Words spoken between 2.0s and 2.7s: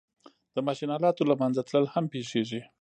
پېښېږي